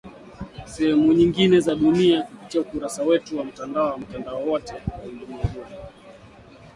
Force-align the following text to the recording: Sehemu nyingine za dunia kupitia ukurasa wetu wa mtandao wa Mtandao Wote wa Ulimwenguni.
Sehemu 0.65 1.13
nyingine 1.13 1.59
za 1.59 1.75
dunia 1.75 2.21
kupitia 2.21 2.61
ukurasa 2.61 3.03
wetu 3.03 3.37
wa 3.37 3.45
mtandao 3.45 3.85
wa 3.91 3.97
Mtandao 3.97 4.43
Wote 4.43 4.73
wa 4.73 5.03
Ulimwenguni. 5.03 5.75